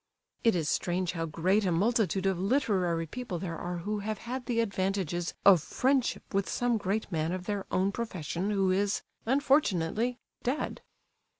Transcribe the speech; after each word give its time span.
(It 0.43 0.55
is 0.55 0.67
strange 0.67 1.11
how 1.11 1.27
great 1.27 1.63
a 1.63 1.71
multitude 1.71 2.25
of 2.25 2.39
literary 2.39 3.05
people 3.05 3.37
there 3.37 3.59
are 3.59 3.77
who 3.85 3.99
have 3.99 4.17
had 4.17 4.47
the 4.47 4.59
advantages 4.59 5.35
of 5.45 5.61
friendship 5.61 6.23
with 6.33 6.49
some 6.49 6.77
great 6.79 7.11
man 7.11 7.31
of 7.31 7.45
their 7.45 7.67
own 7.69 7.91
profession 7.91 8.49
who 8.49 8.71
is, 8.71 9.03
unfortunately, 9.27 10.17
dead.) 10.41 10.81